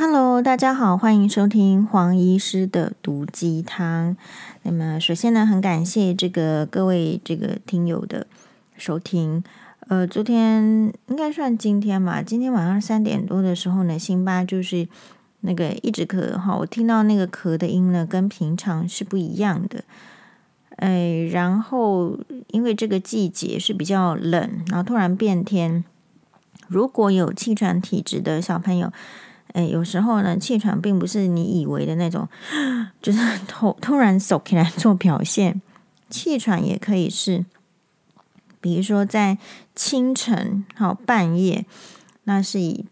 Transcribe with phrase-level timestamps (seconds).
[0.00, 4.16] Hello，大家好，欢迎收听黄医师的毒鸡汤。
[4.62, 8.28] 那么，首先呢，很感谢这个各位这个听友的
[8.76, 9.42] 收听。
[9.88, 14.86] 呃，昨天应该算今天吧，今天晚上三点多的时候呢，辛巴就是
[15.40, 19.82] 那个一直咳哈，我听到那个咳的音呢，跟平常是不一样的。
[20.76, 22.16] 哎，然后
[22.52, 25.82] 因为这个季节是比较冷，然后突然变天，
[26.68, 28.92] 如果有气喘体质的小朋友，
[29.54, 32.28] 哎，有时候呢，气喘并不是你以为的那种，
[33.00, 35.60] 就是突突然耸起来做表现，
[36.10, 37.44] 气喘也可以是，
[38.60, 39.38] 比如说在
[39.74, 41.64] 清晨好半夜，
[42.24, 42.84] 那是以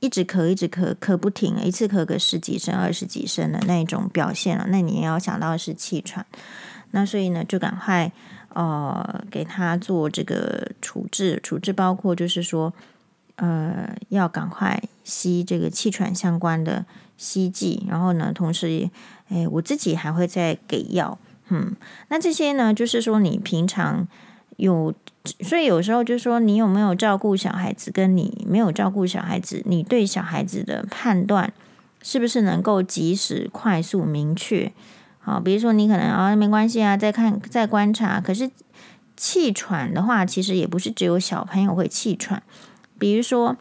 [0.00, 6.26] 一直咳一直咳咳不停，一次咳个十几声、二十几声的那种表现了，那你也要想到是气喘。
[6.90, 8.12] 那所以呢，就赶快
[8.48, 12.74] 呃给他做这个处置，处置包括就是说，
[13.36, 16.84] 呃要赶快吸这个气喘相关的
[17.16, 18.90] 吸剂，然后呢，同时，
[19.28, 21.74] 哎，我自己还会再给药，嗯，
[22.08, 24.06] 那这些呢，就是说你平常
[24.56, 24.94] 有，
[25.40, 31.52] 所以有时候就是说你有没有照顾小孩子，跟你没有照顾小孩子，你对小孩子的判断
[32.02, 34.72] 是不是能够及时、快速、明确？
[35.20, 38.20] 好，比如说你可能啊，没关系啊，再看再观察。
[38.20, 38.50] 可是
[39.16, 42.42] 气喘的话，其实也不是只有小朋友会气喘。
[43.02, 43.56] 比如说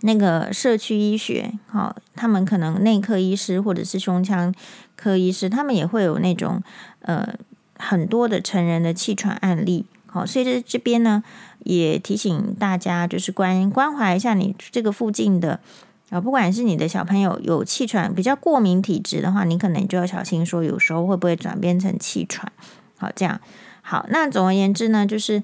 [0.00, 4.54] 那个社区医学，好，他们可能内科医师或者是胸腔
[4.96, 6.62] 科医师，他们也会有那种
[7.00, 7.34] 呃
[7.78, 9.84] 很多的成人的气喘案例。
[10.06, 11.22] 好，所以这这边呢，
[11.64, 15.60] 也提醒大家，就是关关怀一下你这个附近的。
[16.08, 22.50] 啊，不管是你的小朋友有气喘，比较过敏体质的话，你可能就要小心，说有时候会不会转变成气喘。
[22.96, 23.38] 好，这样
[23.82, 24.06] 好。
[24.08, 25.42] 那总而言之呢，就是，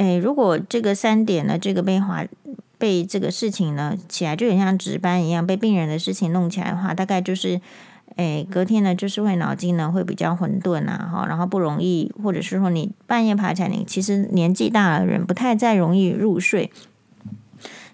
[0.00, 2.24] 诶，如果这个三点呢，这个被划
[2.78, 7.60] 被这个事情呢起来，就很像值班一样，被病人的事情弄起来的话，大概就是，
[8.16, 16.70] 诶，隔天呢就是会脑筋呢会比较混沌啊，哈，然后不容易，或者是说你半夜爬起来，你其实年纪大了人不太再容易入睡，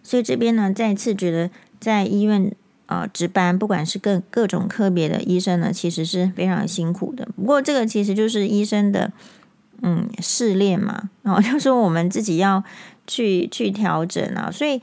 [0.02, 1.50] 所以这边呢再次觉得。
[1.78, 2.50] 在医院
[2.86, 7.28] 啊、值班，不管是各各种科别的医生呢，其实是非常辛苦的。
[7.36, 9.12] 不过这个其实就是医生的
[9.82, 12.62] 嗯试炼嘛，然后 就说我们自己要
[13.06, 14.50] 去去调整啊。
[14.50, 14.80] 所以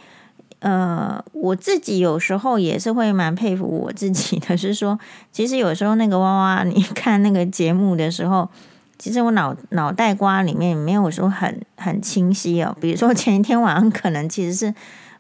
[0.60, 5.00] 呃，我自己有时候也是会蛮佩服我自己的，是说
[5.32, 8.50] 其实有时候那个娃娃，你看那个节目的时候，
[8.98, 12.76] 其实我脑脑袋瓜里面没有说很很清晰哦。
[12.80, 14.74] 比如说 前一天晚上可能其实是。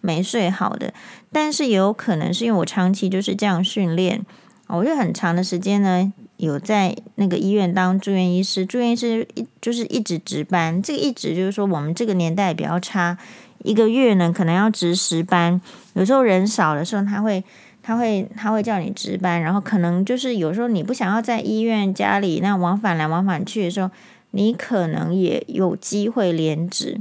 [0.06, 0.94] 没睡好的，
[1.32, 4.22] 但是也有可能是因为我长期就是这样训练，
[4.68, 6.12] 我就很长的时间呢，
[6.44, 13.18] 有在那个医院当住院医师，住院医师一就是一直值班，这个一直就是说我们这个年代比较差，
[13.64, 15.60] 一个月呢可能要值十班，
[15.94, 17.44] 有时候人少的时候他会
[17.82, 23.90] 他会他会叫你值班，然后可能就是有时候你不想要在医院家里那往返来往返去的时候，
[24.32, 27.00] 你可能也有机会连值。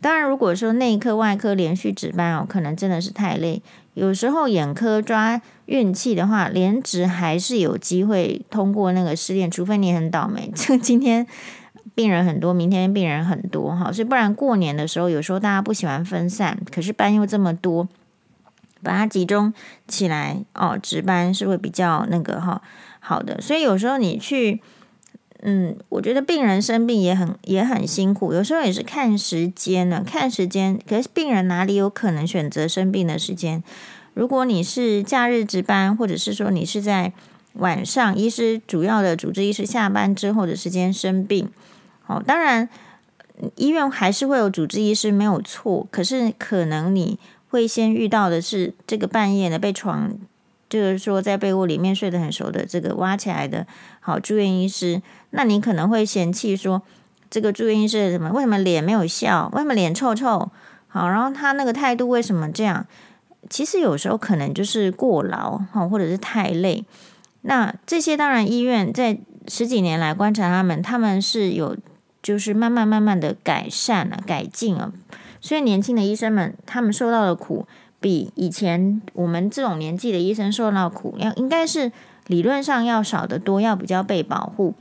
[0.00, 3.60] 当然，如果说内科、外科连续值班哦，可能真的是太累。
[4.00, 10.50] 有时候眼科抓运气的话，连值还是有机会通过那个试炼，除非你很倒霉。
[10.56, 11.26] 这今天
[11.94, 17.86] 病人很多，明天病人很多哈，所以不然过年的时候，有时候大家不喜欢分散，可是班又这么多，
[18.82, 19.52] 把它集中
[19.86, 22.62] 起来哦，值班是会比较那个哈
[23.00, 23.38] 好的。
[23.38, 24.62] 所以有时候你去。
[25.42, 30.78] 嗯，我觉得病人生病也很也很辛苦，有时候也是看时间呢，看时间。
[30.86, 33.62] 可是病人哪里有可能选择生病的时间？
[34.12, 37.14] 如果你是假日值班，或者是说你是在
[37.54, 41.48] 晚上，医师主要的主治医师下班之后的时间生病，
[42.06, 42.68] 哦，当然
[43.56, 47.18] 医院还是会有主治医师没有错，可是可能你
[47.48, 50.18] 会先遇到的是这个半夜的被床。
[50.68, 53.66] 就是说，在被窝里面睡得很熟的这个挖起来的
[53.98, 56.82] 好住院医师，那你可能会嫌弃说，
[57.30, 58.30] 这个住院医师什么？
[58.30, 59.50] 为什么脸没有笑？
[59.54, 60.50] 为什么脸臭臭？
[60.88, 62.86] 好，然后他那个态度为什么这样？
[63.48, 66.84] 其实有时候可能就是过劳哈，或者是太累。
[67.42, 69.18] 那这些当然医院在
[69.48, 71.76] 十几年来观察他们，他们是有
[72.22, 74.92] 就是慢慢慢慢的改善了、改进了。
[75.40, 77.66] 所以年轻的医生们，他们受到的苦。
[78.02, 81.92] 比以前我们这种年纪的医生受到苦，要应该是
[82.28, 84.74] 理论上要少得多，要比较被保护。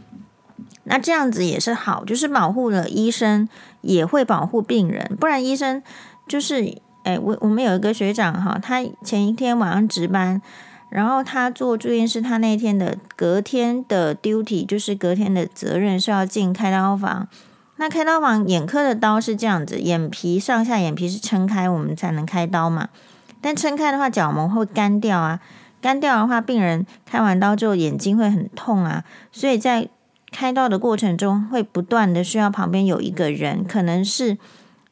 [0.84, 3.48] 那这样子也是好，就是保护了医生，
[3.82, 5.16] 也会保护病人。
[5.20, 5.82] 不然医生
[6.28, 10.42] 就是，哎，我我们有一个学长哈，他前一天晚上值班，
[10.90, 17.28] 然后他做住院师，他那天的隔天的 duty 就是隔天的责任是要进开刀房。
[17.78, 22.90] 那开刀房眼科的刀是这样子，眼皮上下眼皮是撑开，我们才能开刀嘛。
[23.40, 25.40] 但撑开的话，角膜会干掉啊。
[25.82, 29.88] 干掉的话，病人开完刀之后眼睛会很痛啊，所以在
[30.32, 34.38] 开刀的过程中会不断的需要旁边有一个人，可能是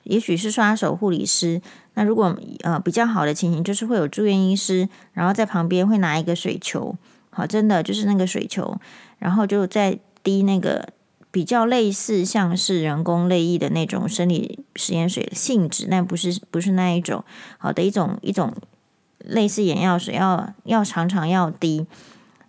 [0.03, 1.61] 也许是刷手护理师。
[1.93, 6.95] 那如果呃比较好的情形，就是会有住院医师，然后在旁边会拿一个水球，
[7.29, 8.79] 好，真的就是那个水球，
[9.19, 10.89] 然后就在滴那个。
[11.29, 17.23] 比较类似像是人工泪液的那种生理实验水的性质，但不是不是那一种
[17.59, 18.51] 好的一种一种
[19.19, 21.85] 类似眼药水，要要常常要滴。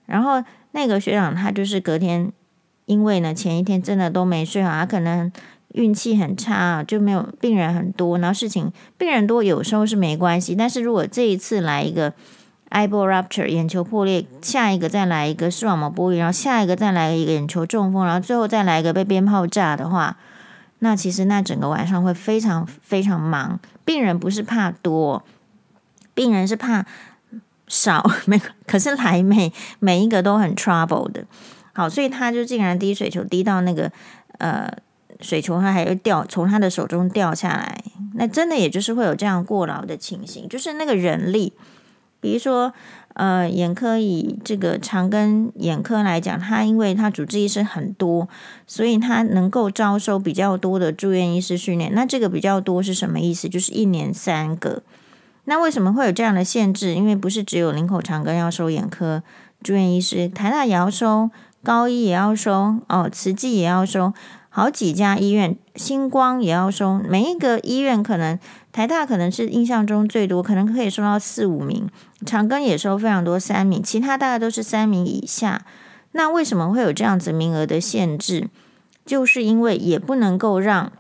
[0.06, 2.32] 然后那个学长他就是隔天，
[2.88, 5.31] 因为呢前一天真的都没睡好，他可能
[5.75, 12.12] 运气很差，就没有病人很多，然后事情病人多有时候是没关系，但是如果这一次来一个。
[12.70, 20.19] eyeball rupture 眼球破裂，下一个再来一个视网膜剥离，然后下一个再来一个眼球中风，然后最后再来一个被鞭炮炸的话，
[20.81, 23.58] 那其实那整个晚上会非常非常忙。
[23.87, 25.25] 病人不是怕多，
[26.12, 26.85] 病人是怕
[27.69, 31.25] 少， 没可是来每每一个都很 trouble 的。
[31.78, 33.88] 好，所以他就竟然滴水球滴到那个
[34.38, 34.69] 呃
[35.20, 37.80] 水球，他还会掉从他的手中掉下来，
[38.14, 41.52] 那真的也就是会有这样过劳的情形，就是那个人力。
[42.20, 42.75] 比如说，
[43.12, 48.28] 呃，眼科以这个长庚眼科来讲，他因为他主治医师很多，
[48.66, 51.94] 所以他能够招收比较多的住院医师训练。
[51.94, 53.48] 那这个比较多是什么意思？
[53.48, 54.82] 就是一年三个。
[55.44, 56.96] 那为什么会有这样的限制？
[56.96, 59.22] 因为不是只有林口长庚要收眼科
[59.62, 61.30] 住院医师，台大也要收，
[61.62, 64.12] 高医也要收，哦，慈济也要收。
[64.50, 68.38] 好几家医院，星光也要收，每一个医院可能
[68.72, 71.88] 台大可能是印象中最多，可能可以收到四五名，
[72.26, 75.64] 长庚也收非常多三名，其他大概都是三名以下。
[76.12, 78.49] 那为什么会有这样子名额的限制？
[79.04, 80.90] 就是因为也不能够让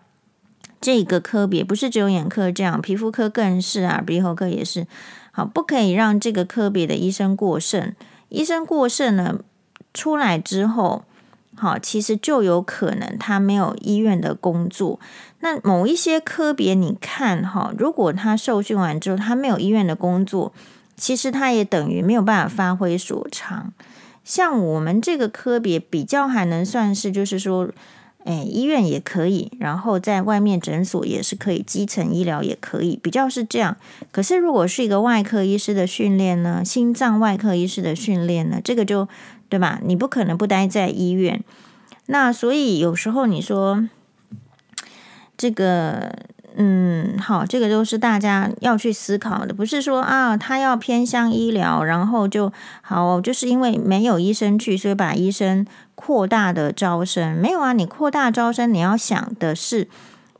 [0.80, 4.86] 这个科别，不是只有眼科这样，皮肤科更是啊，鼻喉科也是，
[5.32, 7.92] 好，不可以让这个科别的医生过剩。
[8.28, 9.40] 医生过剩呢，
[9.92, 11.04] 出来之后。
[11.60, 15.00] 好，其实就有可能他没有医院的工作。
[15.40, 20.52] 那某一些科别，你看哈，如果他受训完之后他没有医院的工作，
[20.96, 23.72] 其实他也等于没有办法发挥所长。
[24.22, 27.68] 像我们这个科别比较还能算是，就是说，
[28.24, 33.76] 哎，医院也可以，然后在外面诊所也是可以，基层医疗也可以，比较是这样。
[34.12, 39.08] 可是如果是一个外科医师的训练呢，心脏外科医师的训练呢，这个就。
[39.48, 39.80] 对吧？
[39.82, 41.42] 你不可能不待在医院，
[42.06, 43.88] 那所以有时候你说
[45.36, 46.14] 这个，
[46.56, 52.52] 嗯，好，这个都是大家要去思考的，不是说啊，他要偏向医疗，然后就
[52.82, 57.72] 好，就是因为没有医生去，所以把医生扩大的招生，没有啊？
[57.72, 59.88] 你扩大招生，你要想的是，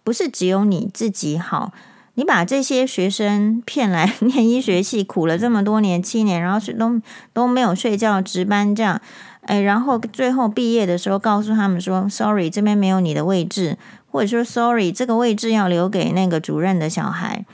[0.03, 1.73] 不是只有你自己好？
[2.19, 7.01] 你把这些学生骗来 念医学系，苦了这么多年七年，然后都
[7.33, 9.01] 都没有睡觉值班这样，
[9.43, 13.79] 哎，然后最后毕业的时候告诉他们说，sorry，这边没有你的位置，
[14.11, 17.45] 或者说 sorry，这个位置要留给那个主任的小孩，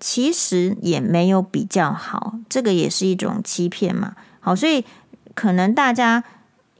[0.00, 4.14] 其实也没有比较好，这个也是一种欺骗嘛。
[4.40, 4.86] 好，所以
[5.34, 6.24] 可能大家。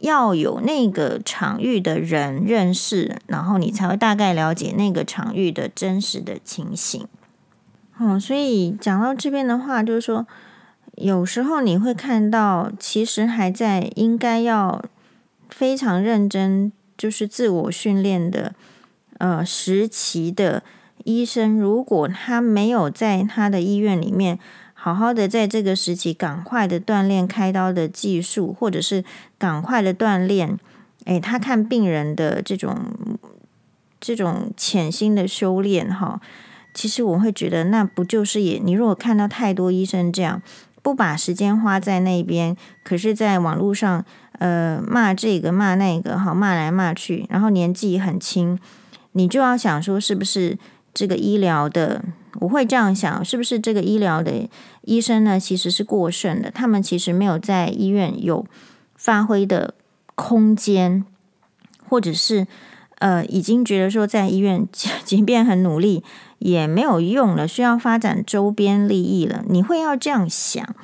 [0.03, 7.07] 要有那个场域的人认识，然后你才会大概了解那个场域的真实的情形。
[7.99, 10.27] 嗯，所以讲到这边的话，就是说，
[10.97, 14.85] 有时候你会看到，其实还在应该要
[15.49, 18.55] 非常认真，就是自我训练的，
[19.19, 20.65] 呃，时期的
[21.05, 24.39] 医生，如果他没有在他的医院里面。
[24.85, 29.05] 好好的在这个时期，赶快的锻炼开刀的技术，或者是
[29.39, 30.59] 赶快的锻炼，
[31.05, 32.77] 诶，他看病人的这种
[34.01, 36.21] 这种潜心的修炼哈，
[36.75, 38.59] 其实我会觉得，那不就是也？
[38.61, 40.43] 你如果看到太多医生这样，
[40.83, 44.05] 不把时间花在那边，可是在网络上，
[44.41, 48.59] 呃，骂这个骂那个，好骂来骂去，然后年纪很轻，
[49.13, 50.59] 你就要想说，是不是
[50.93, 52.05] 这个医疗的？
[52.41, 54.49] 我会这样想，是不是这个医疗的
[54.83, 56.51] 医生呢，其实是过剩的？
[56.51, 58.47] 他们其实没有在医院有
[58.97, 59.75] 发挥的
[60.15, 61.05] 空间，
[61.89, 62.47] 或者是
[62.99, 64.67] 呃，已经觉得说在医院
[65.05, 66.03] 即便很努力
[66.39, 69.45] 也没有用了，需要发展周边利益了。
[69.49, 70.75] 你会要这样想？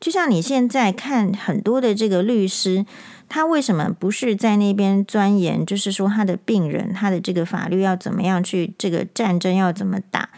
[0.00, 2.84] 就像你现在看很多的这个律师，
[3.28, 5.64] 他为什么不是在那边钻研？
[5.64, 10.28] 就是说他的病人，他的这个法律要怎么样去，这个战争要怎么打？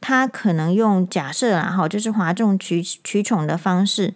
[0.00, 4.14] 他可能用假设啦，哈，就是哗众取取宠的方式，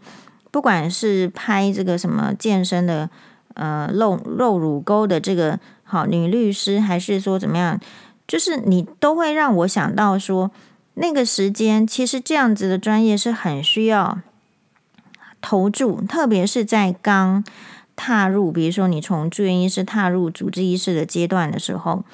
[0.51, 3.11] 不管是拍这个什么健身的，
[3.55, 7.79] 呃，露露乳沟的这个好女律师，还是说怎么样，
[8.27, 10.51] 就是你都会让我想到说，
[10.95, 14.21] 那个时间其实这样子的专业是很需要
[15.43, 17.45] 投注，特别是在刚
[17.95, 22.05] 踏入，比如说你从住院医师踏入主治医师的阶段的时候，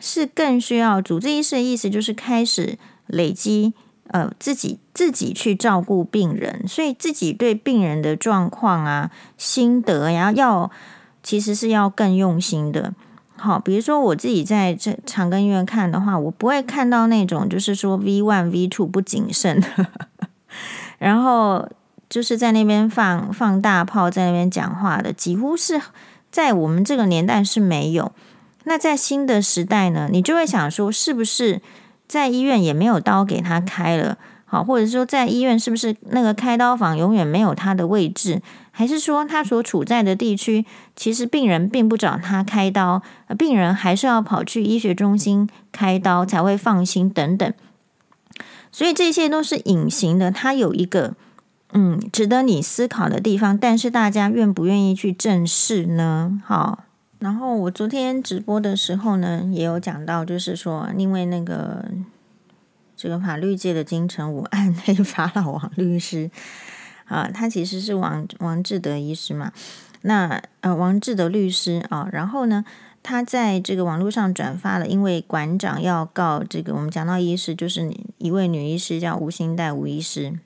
[0.00, 2.76] 是更需要主治医师的意思就是开始
[3.12, 3.72] 累积
[4.08, 10.70] 呃自己自己去照顾病人，所以自己对病人的状况啊心得呀要
[11.22, 12.92] 其实是要更用心的。
[13.36, 19.62] 好，比如说我自己在这长庚医院看的话，我不会看到那种就是说 V one V two 不谨慎，
[20.98, 21.68] 然后。
[22.12, 25.80] 就是在那边放放大炮，在那边讲话的，几乎是
[26.30, 28.12] 在我们这个年代是没有。
[28.64, 31.62] 那在新的时代呢，你就会想说，是不是
[32.06, 34.18] 在医院也没有刀给他开了？
[34.44, 38.42] 好，或者说在医院是不是那个开刀房永远没有他的位置？
[38.70, 43.02] 还是说他所处在的地区，其实病人并不找他开刀，
[43.38, 47.52] 病人还是要跑去医学中心开刀才会放心等等。
[48.70, 51.14] 所以这些都是隐形的，它有一个。
[51.74, 56.38] 嗯，值得你思考的地方，但是大家愿不愿意去正视呢？
[56.44, 56.84] 好，
[57.22, 61.84] 然后我昨天直播的时候呢，也有讲到，就是说，因为那个
[62.96, 66.28] 这个法律界的金城武暗黑 法老王律师
[67.04, 69.52] 啊，他其实是王王志德医师嘛，
[70.00, 72.64] 那呃王志德律师啊，然后呢，
[73.04, 80.40] 他在这个网络上转发了，因为馆长要告这个我们讲到医师，就是一位女医师叫吴欣岱吴医师。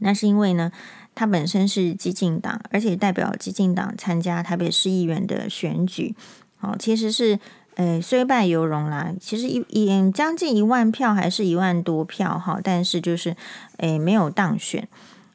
[0.00, 0.70] 那是因为呢，
[1.16, 6.14] 他本身是激进党，而且代表激进党参加台北市议员的选举，
[6.60, 7.40] 哦，其实是
[7.74, 9.12] 呃虽败犹荣啦。
[9.18, 13.34] 其实一一将近一万票，还是一万多票哈，但是就是
[13.78, 14.86] 诶没有当选。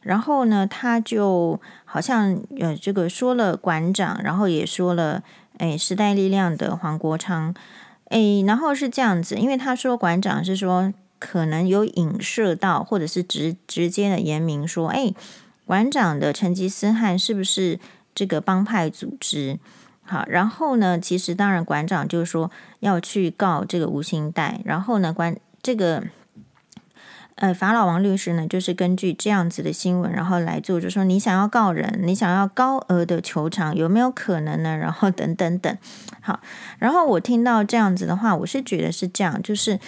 [0.02, 5.24] 然后呢，他就好像呃这个说了馆长，然后也说了
[5.58, 7.54] 诶时代力量的黄国昌，
[8.10, 10.94] 诶，然后是这样子，因为他说馆长是说。
[11.24, 15.14] 可能有影射到，或者是直直接的言明说，哎，
[15.72, 17.80] 馆长的成吉思汗是不是
[18.14, 19.58] 这个帮派组织？
[20.04, 22.52] 好，然后呢，其实当然馆长就是说
[22.82, 26.04] 要去告这个吴兴代，然后呢，关这个
[27.36, 34.76] 呃法老王律师呢，就是根据这样子的新闻，然后来做，就说你想要告人，你想要高额的求偿，有没有可能呢？
[34.76, 35.78] 然后等等等，
[36.20, 36.42] 好，
[36.80, 39.80] 然后我听到这样子的话，我是觉得是这样，就是。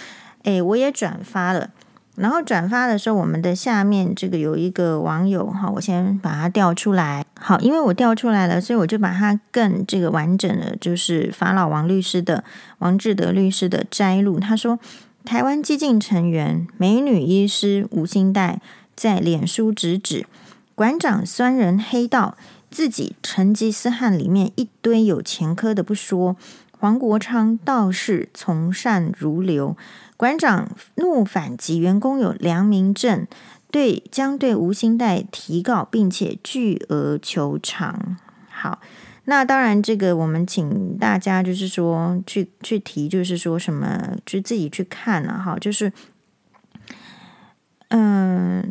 [0.44, 1.70] 诶，我也转发了，
[2.16, 7.24] 然后转发的时候，我们的下面这个有一个网友哈，我先把它调出来。
[7.40, 12.44] 好，因为我调出来了，所以我就把它更这个完整的，就是法老王律师的
[12.78, 14.38] 王志德律师的摘录。
[14.38, 14.78] 他说，
[15.24, 18.58] 台湾激进成员美女医师吴欣岱
[18.94, 20.26] 在脸书直指
[20.74, 22.36] 馆长酸人黑道，
[22.70, 26.36] 自己成吉思汗里面一堆有前科的不说，
[26.84, 29.74] 黄国昌倒是从善如流。
[30.18, 33.26] 馆长怒反击员工有良民证，
[33.70, 38.18] 对将对吴兴岱提告，并且巨额求偿。
[38.50, 38.82] 好，
[39.24, 45.58] 那当然这个我们请大家就是说去去提，就是说什么就自己去看了、啊、哈。
[45.58, 45.90] 就是
[47.88, 48.62] 嗯，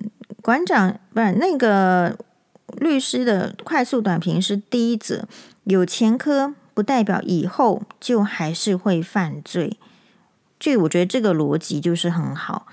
[0.43, 2.15] 馆长不是那个
[2.77, 5.27] 律师的快速短评是第一则，
[5.63, 9.77] 有前科不代表以后就还是会犯罪。
[10.59, 12.67] 所以我觉得这个逻辑就是很好，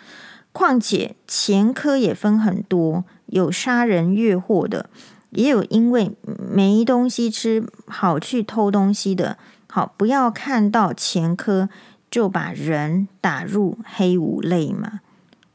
[0.53, 4.89] 况且前科也分很多，有杀人越货的，
[5.31, 6.13] 也有因为
[6.49, 9.37] 没东西吃好去偷东西的。
[9.69, 11.69] 好，不要看到前科
[12.09, 15.01] 就把人打入黑五类嘛。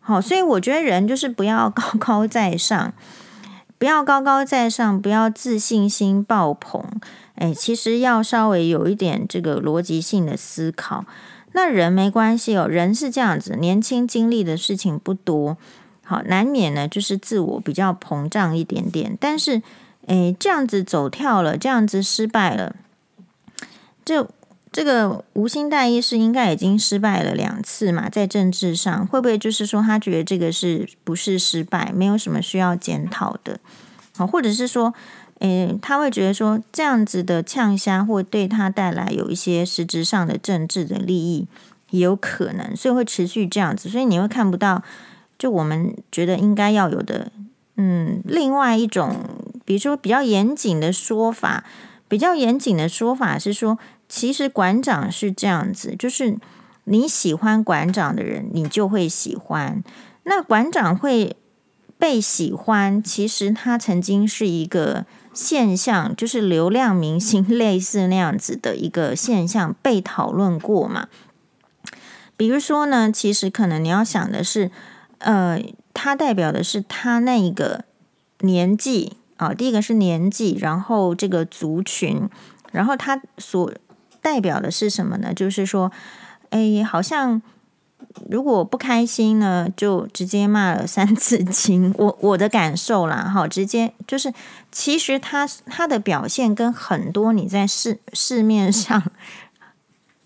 [0.02, 2.94] 好，所以我觉得人就是不要高高在上，
[3.78, 6.84] 不要高高在上，不要自信心爆棚。
[7.36, 11.06] 哎，其实要稍微有一点这个逻辑性的思考。
[11.52, 15.56] 那人没关系哦，人是这样子，年轻经历的事情不多，
[16.04, 19.18] 好，难免呢就是自我比较膨胀一点点。
[19.20, 19.62] 但是，
[20.08, 22.76] 诶，这样子走跳了，这样子失败了，
[24.04, 24.28] 这
[24.72, 33.60] 这个吴欣岱医师应该已经失败了两次嘛，在政治上会不会就是说他觉得这个是不是失败，没有什么需要检讨的，
[34.18, 34.94] 好，或者是说。
[35.46, 41.48] 诶，他会觉得说这样子的呛虾会对他带来有一些实质上的政治的利益，
[41.92, 43.88] 也有可能，所以会持续这样子。
[43.88, 44.82] 所以你会看不到，
[45.38, 47.32] 就我们觉得应该要有的，
[47.76, 49.16] 嗯，另外一种，
[49.66, 51.64] 比如说比较严谨的说法，
[52.08, 53.78] 比较严谨的说法是说，
[54.10, 56.38] 其实馆长是这样子，就是
[56.86, 59.84] 你喜欢馆长的人，你就会喜欢，
[60.24, 61.36] 那馆长会
[62.00, 65.06] 被喜欢，其实他曾经是一个。
[65.36, 71.10] 现象就是流量明星类似那样子的一个现象被讨论过嘛？
[72.38, 74.72] 比如说呢，其实可能你要想的是，
[75.20, 75.62] 呃，
[75.94, 77.84] 他代表的是他那一个
[78.40, 82.30] 年纪啊，第一个是年纪，然后这个族群，
[82.72, 83.72] 然后他所
[84.22, 85.34] 代表的是什么呢？
[85.34, 85.92] 就是说，
[86.50, 87.42] 哎，好像
[88.30, 91.94] 如果不开心呢，就直接骂了三字经。
[91.98, 94.34] 我我的感受啦，哈，直接就是，
[94.72, 99.04] 其实他他的表现跟很多你在市市面上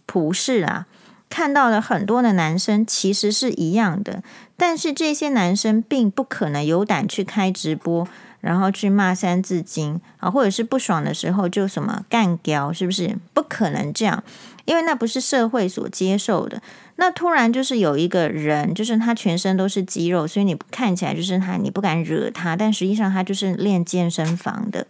[0.06, 0.88] 普世啊
[1.30, 4.24] 看到的很多的男生其实是一样的，
[4.56, 8.08] 但是这些男生并不可能有胆去开直播。
[8.42, 13.18] 然后去骂三字经啊，或者是不爽的时候就什么干掉，是不是？
[13.34, 14.24] 不可能这样，
[14.70, 16.62] 因为那不是社会所接受的。
[16.98, 24.86] 那突然就是有一个人，就是他全身都是肌肉，所以你看起来就是他，你不敢惹他，但实际上他就是练健身房的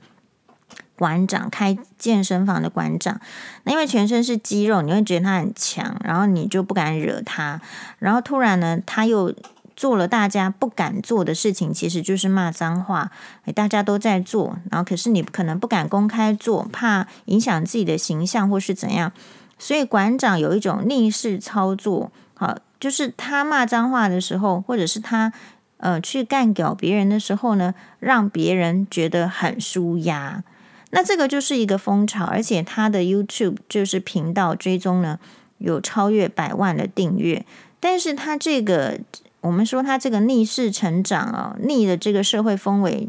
[0.97, 3.21] 馆长，开健身房的馆长。
[3.63, 7.61] 那因为全身是肌肉，你会觉得他很强，然后你就不敢惹他。
[7.99, 9.33] 然后突然呢，他又。
[9.75, 13.11] 做了大家不敢做的事情，其实就是骂脏话。
[13.45, 19.13] 诶大家都在做，然后可是你可能不敢公开做，怕影响自己的形象或是怎样。
[19.59, 25.31] 所以馆长有一种逆势操作，好，就是他骂脏话的时候，或者是他
[25.77, 30.43] 呃去干掉别人的时候呢，让别人觉得很舒压。
[30.89, 35.19] 那这个就是一个风潮，而且他的 YouTube 就是频道追踪呢
[35.59, 37.45] 有超越百万的订阅，
[37.79, 38.99] 但是他这个。
[39.41, 43.07] 我们说他这个逆势成长啊，逆的这个社会氛围，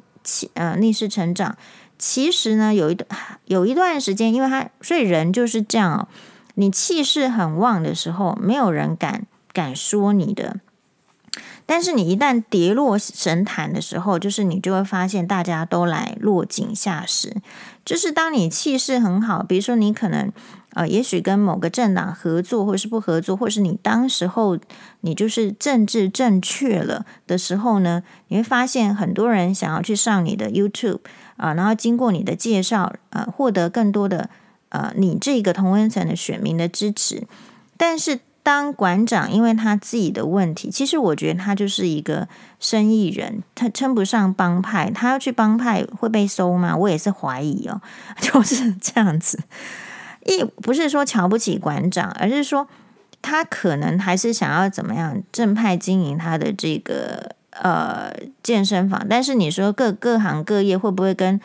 [0.54, 1.59] 呃，逆势成长，
[1.99, 3.11] 其实呢，有一段
[3.47, 6.07] 有一段时间，因为他所以人就是这样哦，
[6.54, 10.61] 你气势很旺的时候，没有人敢敢说你的，
[11.66, 17.37] 但是你一旦跌落神坛的时候，就是你就会发现大家都来落井下石，
[17.85, 20.33] 就是当你气势很好，比如说你可能。
[20.73, 24.57] 呃，也许跟某个政党合作，或是不合作，或是你当时候
[25.00, 31.00] 你就是政治正确了的时候呢，你会发现很多人想要去上你的 YouTube
[31.38, 34.30] 啊、然后经过你的介绍，呃，获得更多的
[34.71, 37.23] 呃你这个同温层的选民的支持。
[37.76, 42.26] 但是当馆长因为他自己的问题，其实我觉得他就是一个
[42.59, 46.75] 生意人，他称不上帮派，他要去帮派会被收吗？
[46.75, 47.80] 我也是怀疑哦，
[48.21, 49.39] 就是这样子。
[50.25, 52.67] 一不是说瞧不起馆长，而是说
[53.23, 59.06] 他可能还是想要怎么样正派经营他的这个呃健身房。
[59.09, 61.41] 但是你说各各行各业会不会跟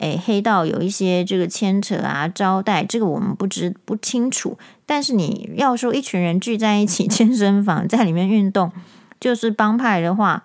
[0.00, 2.28] 诶黑道有一些这个牵扯啊？
[2.28, 4.58] 招待这个我们不知不清楚。
[4.84, 8.72] 但是你要说一群人聚在一起 健身房在里面运动，
[9.20, 10.44] 就是帮派的话。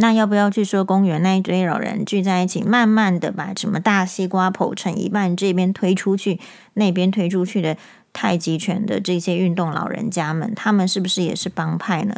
[0.00, 6.38] 那要不要去说公园那一堆老人聚在一起，慢慢的把什么大西瓜剖成一半，这边推出去，
[6.74, 7.76] 那边推出去的
[8.12, 12.14] 太极拳的这些运动老人家们，他们是不是也是帮派呢？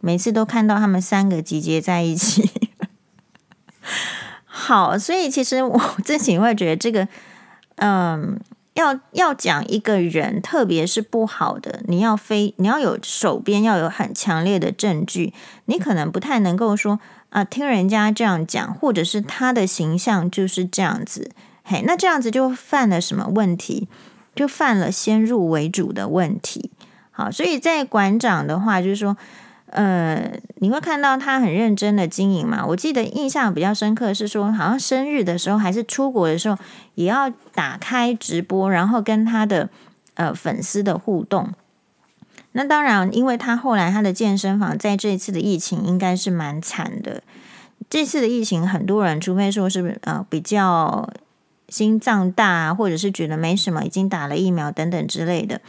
[0.00, 2.50] 每次都看到他们三个集结在一起。
[4.60, 7.08] 好，所以其实我自己会觉得这个，
[7.76, 8.38] 嗯。
[8.74, 21.32] 要要讲一个人，特别是不好的，你要非你要有手边要有很强烈的证据，你可能不太能够说啊，听人家这样讲，或者是他的形象就是这样子，
[21.64, 23.88] 嘿，那这样子就犯了什么问题？
[24.36, 26.70] 就犯了先入为主的问题。
[27.10, 29.16] 好，所以在馆长的话，就是说。
[29.72, 32.66] 呃，你会看到他很认真的经营嘛？
[32.66, 36.58] 我记得印象比较深刻是说，好像生日的时候还是出国的时候，
[36.96, 39.68] 也要打开直播，然后跟他的
[40.14, 41.50] 呃粉丝的互动。
[42.52, 47.22] 那当然，因为他后来他的健身房在这一次的疫情应该是蛮惨的。
[47.88, 51.08] 这次的疫情，很多人除非说是呃比较
[51.68, 55.60] 心脏大，或者是觉得没什么，已经打了疫苗等等之类的，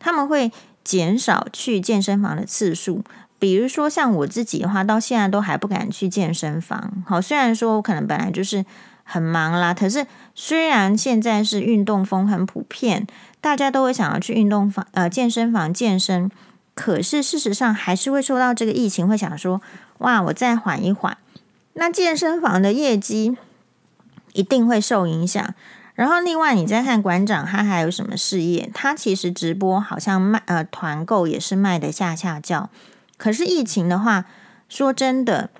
[0.00, 0.50] 他们会
[0.82, 3.04] 减少去健身房的次数。
[3.38, 7.04] 比如说像我自己的话，到现在都还不敢去健身房。
[7.06, 8.64] 好，虽然说我可能本来就是
[9.02, 13.06] 很忙啦，可是虽然现在是运动风很普遍，
[13.40, 16.30] 大家都会想要去运动房呃健身房健身，
[16.74, 19.60] 可是事实上还是会受到这个疫情，会想说
[19.98, 21.18] 哇，我再缓一缓，
[21.74, 23.36] 那健身房的业绩
[24.32, 25.54] 一定会受影响。
[25.94, 28.70] 然后另外你再看馆长他还有什么事业？
[28.72, 32.70] 他其实直播好像卖呃团购也是卖得吓吓叫。
[33.16, 34.24] 可是疫情的话，
[34.68, 35.50] 说真的，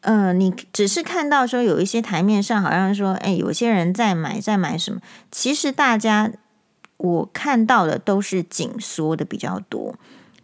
[0.00, 5.00] 呃，你只是看到说有一些台面上好像说，哎，有些人在买，在买什么？
[5.30, 6.32] 其实大家
[6.96, 9.94] 我看到的都是紧缩的比较多，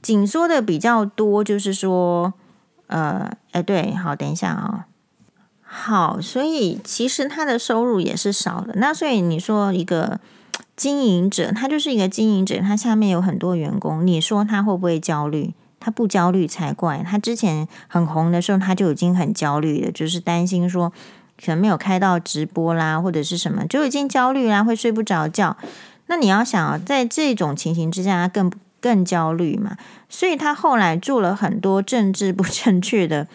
[0.00, 2.34] 紧缩的比较多，就是说，
[2.86, 4.86] 呃，哎，对，好，等一下啊，
[5.62, 8.74] 好，所以其实他的收入也是少的。
[8.76, 10.20] 那所以你说一个
[10.76, 15.54] 经营者，他就是一个经营者，他下面有很多员工，你说他会不会焦虑？
[15.82, 17.04] 他不焦虑才怪。
[17.04, 20.90] 他之前很红的时候，他就已经很焦虑了，就是担心说
[21.44, 25.56] 可能没有开到直播啦，或者是什么，就已经焦虑啦，会睡不着觉。
[26.06, 29.76] 那你要想啊，在这种情形之下，他更更焦虑嘛，
[30.08, 33.26] 所以他后来做了很多政治不正确的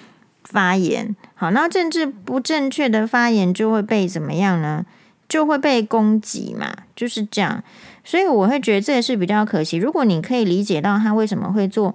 [0.44, 1.16] 发言。
[1.36, 4.86] 好，那政治不正确的发言就会被怎么样呢？
[5.28, 7.62] 就会被攻击嘛，就是这样。
[8.06, 9.76] 所以我会觉得这也是比较可惜。
[9.76, 11.94] 如果你可以理解到他为什么会做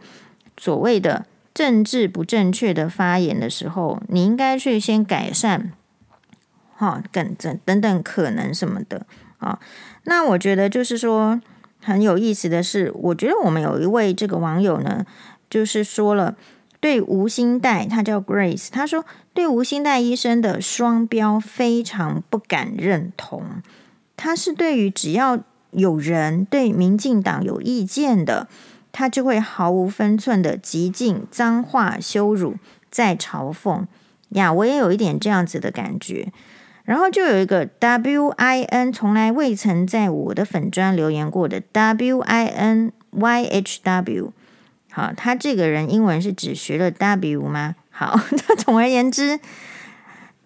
[0.57, 5.73] 所谓的政治不正确的发言的时候，你应该去先改善，
[6.77, 9.07] 哈，等等等等可能什么的
[9.39, 9.59] 啊。
[10.05, 11.41] 那我觉得就是说
[11.83, 15.05] 很有意思的是，我觉得我们有一位这个网友呢，
[15.51, 16.37] 就是说了
[16.81, 23.45] 对吴欣岱，他叫 Grace，他说对吴欣岱医生的双标非常不敢认同，
[24.17, 25.41] 他是对于只要。
[25.75, 28.47] 有人对民进党有意见的，
[28.93, 32.57] 他就会毫无分寸的极尽脏话羞辱，
[32.91, 33.87] 再嘲讽
[34.29, 34.53] 呀。
[34.53, 36.31] 我也有一点这样子的感觉。
[36.85, 44.33] 然后就有一个 W I N 从来未曾在我的粉专留言过的 W I N Y H W。
[44.91, 47.77] 好，他这个人英文是只学了 W 吗？
[47.91, 49.39] 好， 那总而言之，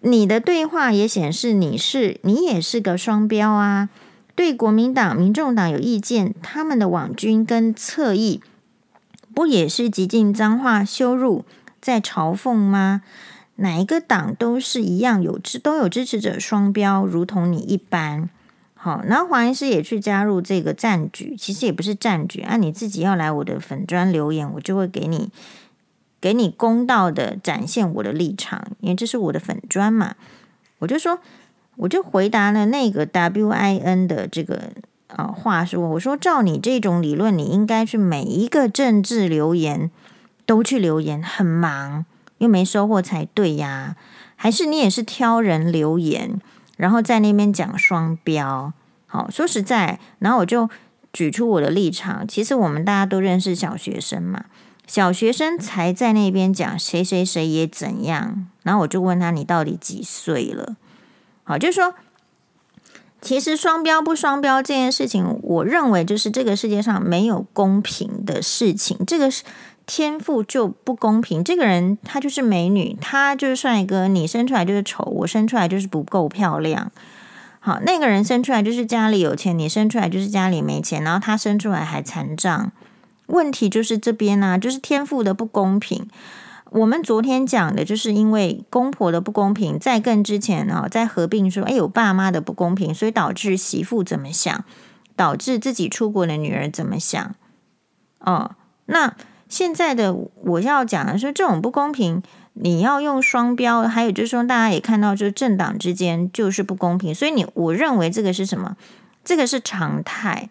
[0.01, 3.89] 你的对话也显示你是你也是个双标啊。
[4.37, 8.39] 对国民党、民众党有意见，他们的网军跟侧翼
[9.33, 11.43] 不也是极尽脏话、羞辱、
[11.81, 13.01] 在嘲讽吗？
[13.55, 18.29] 哪一个党都是一样有支都有支持者双标，如同你一般。
[18.75, 25.31] 好，然后黄医师也去加入这个战局，其实也不是战局，按、啊、你自己要来我的粉专留言，我就会给你
[26.21, 30.13] 给你公道的展现我的立场，因为这是我的粉专嘛，
[30.77, 31.17] 我就说。
[31.77, 34.71] 我就回答了那个 W I N 的这个
[35.07, 39.89] 啊、呃、话说，我说照你这种理论，你应该去每一个政治留言
[40.45, 42.05] 都去留言，很忙
[42.39, 43.95] 又没收获才对呀？
[44.35, 46.39] 还是你也是挑人留言，
[46.77, 48.73] 然后在那边讲双标？
[49.05, 50.69] 好，说实在，然后我就
[51.13, 52.27] 举出我的立场。
[52.27, 54.45] 其实我们大家都认识小学生嘛，
[54.85, 60.75] 小学生才在那边讲谁谁谁也怎样，然后我就问他，你到底几岁了？
[61.47, 61.95] 好，就是说，
[63.21, 68.97] 其实双标不双标这件事情，我认为就是这个世界上没有公平的事情。
[69.07, 69.45] 这个是
[69.85, 71.41] 天赋就不公平。
[71.41, 76.91] 这个人他就是美女，他就是帅哥，你生出来就是丑，我生出来就是不够漂亮。
[77.61, 82.73] 好，那个人生出来就是家里有钱，你生出来就是家里没钱，然后他生出来还残障。
[83.27, 86.09] 问题就是这边呢、就是天赋的不公平。
[86.71, 94.63] 我们昨天讲的就是因为公婆的不公平，在更之前啊，在合并说，哎，有爸妈的不公平，所以导致媳妇怎么想，
[95.15, 97.35] 导致自己出国的女儿怎么想。
[98.19, 98.51] 哦，
[98.85, 99.15] 那
[99.47, 102.21] 现在的我要讲的是，这种不公平，
[102.53, 108.75] 你要用双标，还有就是说，大家也看到，就是政党之间就是不公平，所以你我认为这个是什么？
[109.23, 110.49] 这个是常态。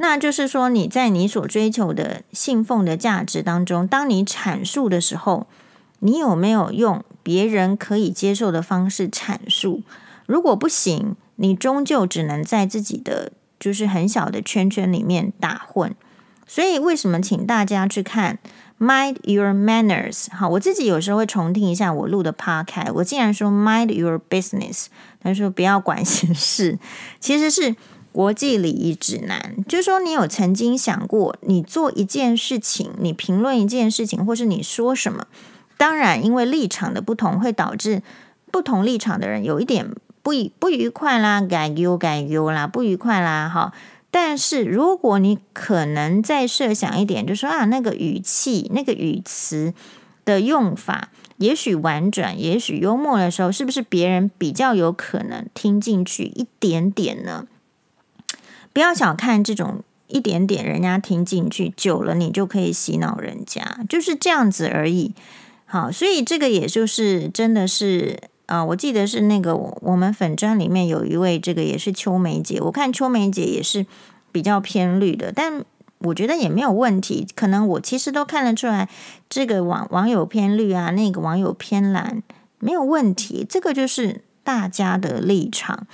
[0.00, 5.48] 那就是说，你在你所追求的信奉的价值当中，当你阐述的时候，
[5.98, 9.82] 你有没有用别人可以接受的方式阐述？
[10.26, 15.92] 如果不行，你终究只能在自己的就是很小的圈圈里面打混。
[16.46, 18.38] 所以，为什么请大家去看
[18.86, 20.26] 《Mind Your Manners》？
[20.32, 24.84] 好，我自己有时候会重听一下我录的 p 开我竟然说《Mind Your Business》，
[25.20, 26.78] 他说不要管闲事，
[27.18, 27.74] 其实是。
[28.12, 35.26] 国际礼仪指南，就是说，你有曾经想过，你做一件事情，你评论一件事情，或是你说什么，
[35.76, 38.02] 当然，因为立场的不同，会导致
[38.50, 39.88] 不同立场的人有一点
[40.22, 43.72] 不不愉快啦，改忧改忧啦，不愉快啦，哈。
[44.10, 49.74] 但是，如果你可能再设想一点，就说啊，那个语气、那个语词
[50.24, 57.46] 的用法，也许婉转，也许幽默的时候，是不是别人比较有可能听进去一点点呢？
[58.78, 65.16] 不要小看这种一点点，人家听进去久了，你就可以洗脑人家，就是这样子而已。
[65.64, 73.84] 好，所以这个也就是真的是啊、我记得是那个我们粉专里面有一位，这个也是秋梅姐，我看秋梅姐也是
[74.30, 75.64] 比较偏绿的，但
[75.98, 77.26] 我觉得也没有问题。
[77.34, 78.88] 可能我其实都看得出来，
[79.28, 82.22] 这个网网友偏绿啊，那个网友偏蓝，
[82.60, 83.44] 没有问题。
[83.50, 85.88] 这个就是大家的立场。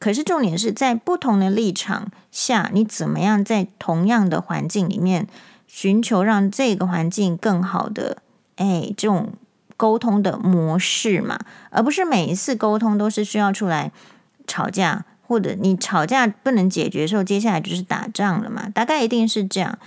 [0.00, 5.28] 可是重点是在不同的立场下，你怎么样在同样的环境里面
[5.68, 8.16] 寻求让这个环境更好的，
[8.56, 9.34] 哎，这种
[9.76, 13.92] 沟通的模式嘛，而不是每一次沟通都是需要出来
[14.46, 19.78] 吵架，或者你吵架不能解决的时候，接下来就是打仗了嘛，大概一定是这样。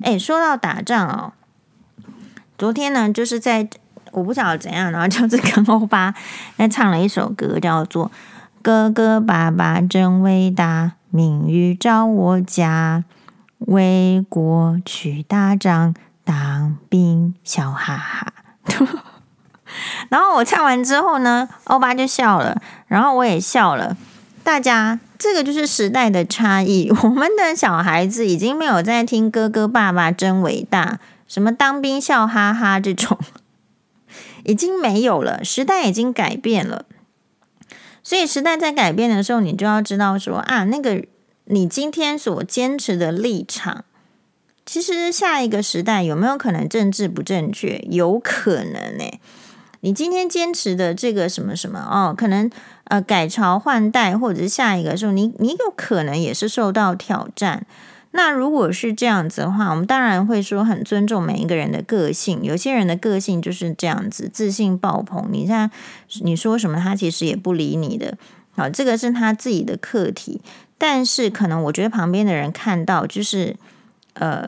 [0.00, 1.32] 哎，说到打仗哦，
[2.58, 3.68] 昨天呢，就是在
[4.10, 6.14] 我不晓得怎样，然后就是跟欧巴
[6.58, 8.06] 在唱了一首歌，叫做
[8.62, 13.02] 《哥哥爸爸真伟大，名誉照我家，
[13.58, 18.32] 为国去打仗，当兵笑哈哈。》
[20.08, 23.96] 然后我唱完之后呢，欧巴就笑了，然后我也笑了。
[24.44, 26.88] 大家，这个就是时代的差异。
[27.02, 33.18] 我们的小孩子已经没有在听哥哥爸爸真伟大，什么当兵笑哈哈这种，
[34.44, 35.42] 已经没有了。
[35.42, 36.84] 时代已经改变了，
[38.02, 41.04] 所以时代在改变的时候，你就要知道说啊，那个
[41.44, 43.84] 你今天所坚持的立场，
[44.66, 47.84] 其实下一个时代有没有可能政治不正确？
[47.90, 49.04] 有可能呢、
[49.80, 52.50] 你今天坚持的这个什么什么哦，可能
[52.84, 57.66] 呃改朝换代，或者是下一个时候，你你有可能也是受到挑战。
[58.12, 62.42] 那如果是这样子的话，我们当然会说很尊重每一个人的个性。
[62.42, 65.28] 有些人的个性就是这样子，自信爆棚。
[65.32, 65.70] 你看
[66.22, 68.16] 你说什么，他其实也不理你的。
[68.54, 70.40] 好，这个是他自己的课题。
[70.76, 73.56] 但是可能我觉得旁边的人看到，就是
[74.14, 74.46] 呃，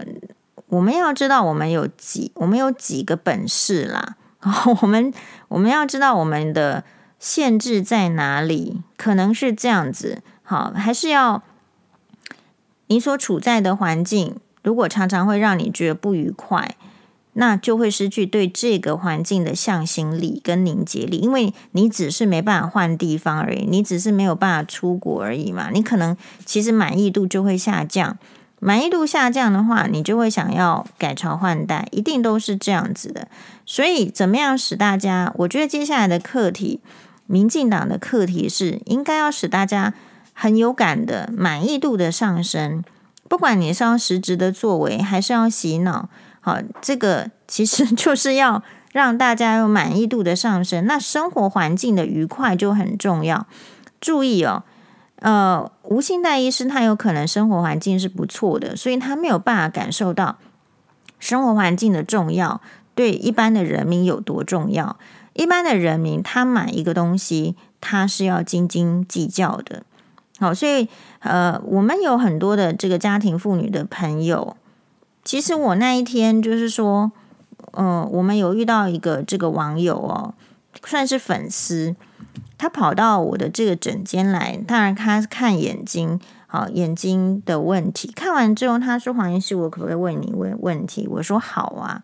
[0.67, 4.17] 我们要知道我们有几，我们有几个本事啦。
[4.83, 5.11] 我们
[5.49, 6.85] 我们要知道我们的
[7.19, 10.21] 限制在哪里，可能是这样子。
[10.43, 11.43] 好，还是要
[12.95, 16.77] 你所处在的环境，如果常常会让你觉得不愉快，
[17.33, 25.71] 那就会失去对这个环境的向心力跟凝结力，因为你只是没办法换地方而已，你只是没有办法出国而已嘛。
[25.73, 28.17] 你可能其实满意度就会下降，
[28.61, 33.27] 满意度下降的话，你就会想要改朝换代，一定都是这样子的。
[33.67, 35.33] 所以，怎么样使大家？
[35.39, 36.79] 我觉得接下来的课题，
[37.27, 39.93] 民进党的课题是应该要使大家
[40.35, 42.85] 很有感的满意度的上升。
[43.27, 50.85] 不管你是要实质的作为，还是要洗脑，好，这个其实就是要让大家有满意度的上升。
[50.85, 53.47] 那生活环境的愉快就很重要。
[53.99, 54.63] 注意哦，
[55.21, 60.37] 呃，吴欣岱医师他有可能生活环境是不错的，所以他没有办法感受到
[61.19, 62.61] 生活环境的重要。
[62.95, 64.99] 对一般的人民有多重要？
[65.33, 69.83] 一般的人民，他买一个东西，他是要斤斤计较的。
[70.45, 70.87] 好，所以
[71.21, 74.55] 呃，我们有很多的这个家庭妇女的朋友。
[75.25, 77.11] 其实我那一天就是说，
[77.73, 80.35] 嗯、我们有遇到一个这个网友哦，
[80.85, 81.97] 算是粉丝，
[82.59, 88.13] 他跑到我的这个诊间来，当然他看眼睛，好，眼睛的问题。
[88.15, 92.03] 看完之后，他说：“黄医师，我可不可以问你问问题？”我说：“好啊。”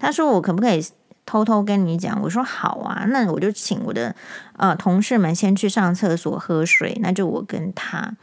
[0.00, 0.84] 他说：“我可不可以
[1.28, 4.16] 偷偷跟你讲？”我说：“好啊，那我就请我的
[4.56, 6.98] 呃同事们先去上厕所喝水。
[7.02, 8.14] 那就我跟他。”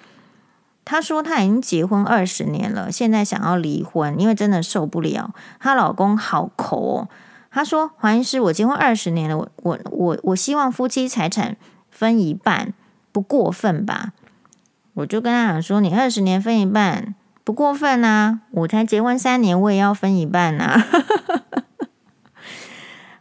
[0.83, 7.09] 他说：“他已经结婚二十年了，现在想要离婚，因为真的受不了她老公好抠哦。”
[7.51, 11.55] 他说：“黄医师，我结婚二十年了，我我我我希望夫妻财产
[11.91, 12.73] 分一半，
[13.11, 14.13] 不过分吧？”
[14.95, 17.13] 我就跟他讲说：“你二十年分一半
[17.43, 20.85] 不过分啊，我才结婚三年，我也要分一半啊。”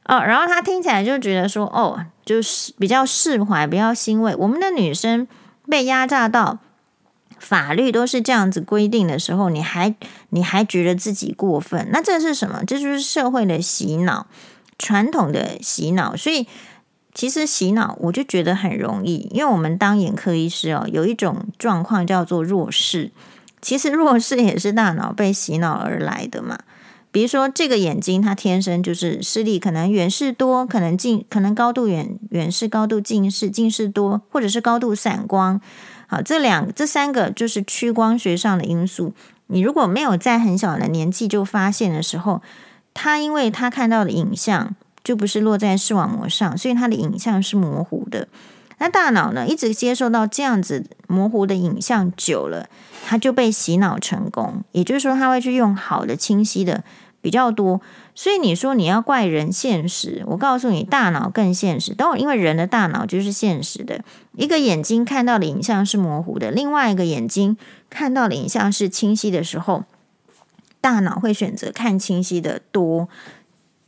[0.07, 4.35] 哦，然后他听起来就觉得说，哦，就是比较释怀，比较欣慰。
[4.37, 5.27] 我们的女生
[5.67, 6.59] 被压榨到
[7.39, 9.95] 法律都是这样子规定的时候，你还
[10.29, 11.89] 你还觉得自己过分？
[11.91, 12.63] 那这是什么？
[12.67, 14.27] 这就是社会的洗脑，
[14.79, 16.15] 传统的洗脑。
[16.15, 16.47] 所以
[17.15, 23.11] 其实洗脑，我就觉得很容易，因为我们当眼科医师哦，有一种状况叫做弱视。
[23.63, 26.59] 其实弱视也是大脑被洗脑而来的嘛。
[27.15, 35.61] 比如说，这个眼睛它天生就是视力可能远视多，可能近，可能高度远远视、高度近视、近视多，或者是高度散光。
[36.09, 39.13] 好，这两这三个就是屈光学上的因素。
[39.47, 42.43] 你如果没有在很小的年纪就发现的时候，
[42.93, 44.75] 他因为他看到的影像
[45.05, 48.27] 就不是落在视网膜上，所以他的影像是模糊的。
[48.79, 52.69] 那大脑呢，一直接受到这样子模糊的影像久了，
[53.07, 54.65] 他就被洗脑成功。
[54.73, 56.83] 也就是说，他会去用好的、清晰的。
[57.25, 57.81] 比较多，
[58.15, 61.95] 所以你说你要怪人现实，我告诉你，大脑更现实。
[61.95, 64.05] 等会，因为人的大脑就是现实的。
[64.37, 67.57] 一个眼睛看到的影像是模糊的，另外一个眼睛
[67.89, 69.85] 看到的影像是清晰的时候，
[70.83, 73.09] 大脑会选择看清晰的多。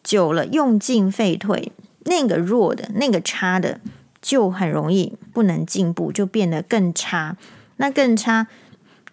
[0.03, 1.73] 久了，用进废退，
[2.05, 3.81] 那个弱的、那个差的，
[4.23, 7.37] 就很容易不能进步，就变得更差。
[7.77, 8.47] 那更差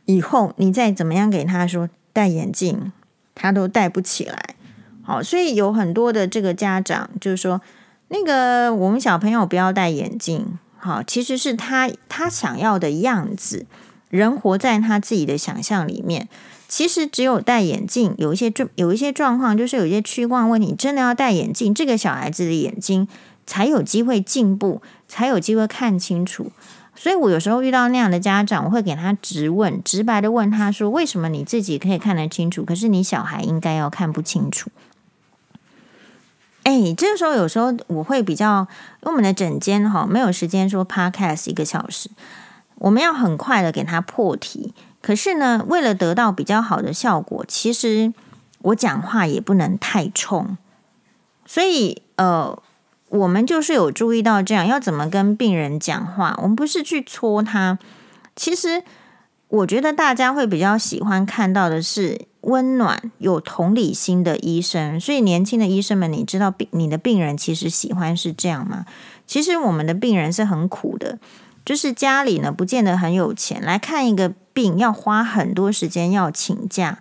[0.06, 2.94] 以后，你再怎么样给他说戴眼镜。
[3.36, 4.56] 他都带不起来，
[5.04, 7.62] 好，所以有很多的这个家长就是说，
[8.10, 13.66] 那个我们小朋友不要戴眼镜，好，其实是他他想要的样子，
[14.10, 16.30] 人活在他自己的想象里面，
[16.68, 23.08] 其实只有戴眼镜，有一些状有一些状况，就是有一些屈光问题，真的要戴眼镜，这个小孩子的眼睛
[23.46, 26.52] 才有机会进步，才有机会看清楚。
[26.96, 34.70] 所以我有时候遇到那样的家长，我会给他直问，直白的问他说：“为什么你自己可以看得清楚，可是你小孩应该要看不清楚？”
[36.64, 38.68] 哎，这个时候有时候我会比较，
[39.02, 42.10] 因为我们的诊间哈没有时间说 podcast 一个小时，
[42.76, 44.74] 我们要很快的给他破题。
[45.02, 48.14] 可是呢，为了得到比较好的效果，其实
[48.60, 50.58] 我讲话也不能太冲，
[51.46, 52.62] 所以呃。
[53.14, 56.36] 我们就是有注意到这样，要怎么跟病人讲话。
[56.42, 57.78] 我们不是去戳他。
[58.36, 58.84] 其实，
[59.50, 65.00] 我觉得大家会比较喜欢看到的是温暖、有同理心的医生。
[65.00, 68.86] 所以，年轻的医生们，你知道病你的病人其实喜欢是这样吗？
[69.28, 71.20] 其实，我们的病人是很苦的，
[71.64, 76.98] 就是家里呢不见得很有钱，来看一个病要花很多时间，要请假。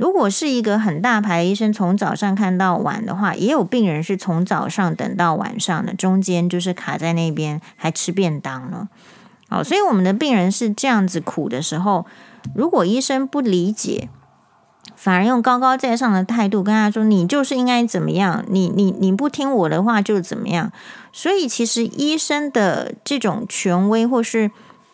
[0.00, 8.88] 如果是一个很大牌的医生，从早上看到晚的话，也有病人是从早上等到晚上的，中间就是卡在那边还吃便当了。
[9.50, 12.06] 好，所以我们的病人是这样子苦的时候，
[12.54, 14.08] 如果医生不理解，
[14.96, 20.72] 反而用高高在上的态度跟他说：“你就是应该怎么样，你你你不听我的话就怎么样。”
[21.12, 24.50] 所以其实医生的这种权威或是。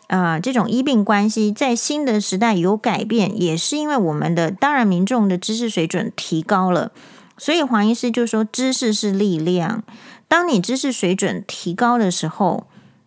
[0.08, 6.92] 啊、这种医病关系在新的时代有改变，也是因为我们的当然民众的知识水准提高了。
[7.36, 9.82] 所以黄医师就说，知识是力量。
[10.28, 12.66] 当你知识水准提高的时候，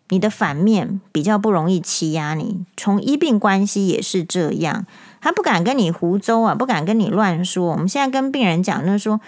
[0.10, 2.66] 你的反面比较不容易欺压你。
[2.76, 4.86] 从医病关系也是这样，
[5.22, 7.68] 他不敢跟你胡诌啊，不敢跟你乱说。
[7.68, 9.22] 我们现在跟病人讲，就是说。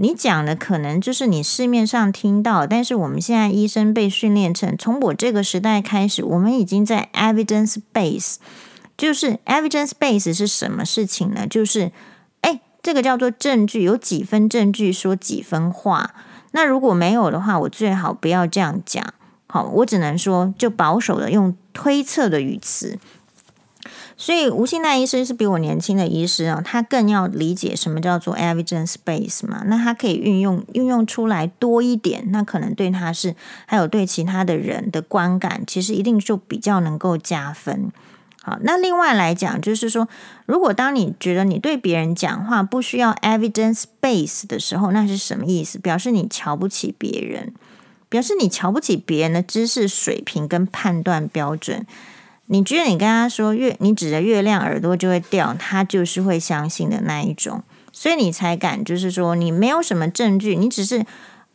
[0.00, 8.36] 你讲的可能就是你市面上听到，但是我们现在医生被训练成，从我这个时代开始，我们已经在 evidence base，
[8.96, 11.48] 就是 evidence base 是什么事情呢？
[11.48, 11.90] 就是，
[12.42, 16.14] 哎，这个叫做证据，有几分证据说几分话。
[16.52, 19.04] 那如果没有的话，我最好不要这样讲。
[19.48, 22.98] 好，我只能说，就保守的用推测的语词。
[24.20, 37.92] 所以吴信奈医生是比我年轻的医师啊，他更要理解什么叫做 evidence base 嘛，那他可以运用运用出来多一点，那可能对他是还有对其他的人的观感，其实一定就比较能够加分。
[38.42, 40.08] 好，那另外来讲，就是说，
[40.46, 45.78] 如果当你觉得你对别人讲话不需要 evidence base 的时候，那是什么意思？
[45.78, 47.54] 表示你瞧不起别人，
[48.08, 51.86] 表示你瞧不起别人的知识水平跟判断标准。
[52.48, 61.06] 你觉得你跟他说月，你指着月亮耳朵就会掉，他就是会相信的那一种，所以你才敢，就是说你没有什么证据，你只是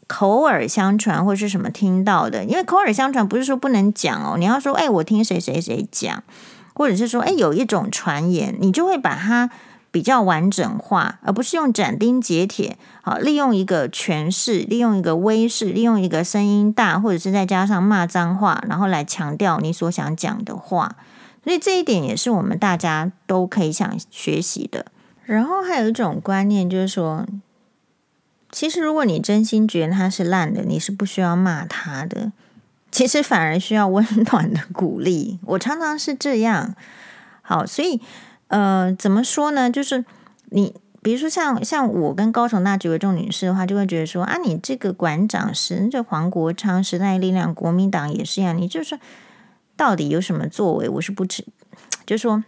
[0.07, 6.23] 口耳相传或是什么听到的，因为口耳相传不是说不能讲哦，你要说哎，我听谁谁谁讲，
[6.73, 9.49] 或者是说哎，有一种传言，你就会把它。
[9.93, 20.95] 比较完整化，而不是用斩钉截铁，好，利用一个权势，利用一个威势，利用一个声音大，或者是再加上骂脏话，然后来强调你所想讲的话。
[21.43, 24.87] 所以这一点也是我们大家都可以想学习的。
[25.25, 27.27] 然后还有一种观念，就是说，
[28.51, 32.31] 其实如果你真心觉得他是烂的，你是不需要骂他的，
[32.91, 35.37] 其实反而需要温暖的鼓励。
[35.43, 36.73] 我常常是这样。
[37.43, 38.01] 好，所以。
[38.53, 39.71] 呃，怎么说呢？
[39.71, 40.05] 就是
[40.51, 48.99] 你，比如说像像我跟高崇那几位众女士的话，就会觉得说啊，你这个馆长是这黄国昌时代力量国民党也是一样，你就是
[49.75, 50.87] 到底有什么作为？
[50.87, 51.43] 我是不知，
[52.05, 52.43] 就是说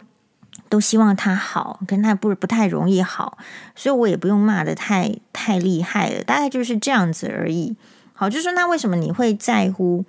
[0.68, 3.36] 都希望他好，跟他不不太容易好，
[3.74, 7.74] 所以我也不用骂的太太厉害了，大概就是这样子而已。
[8.12, 10.04] 好，就是说那为什么你会在乎？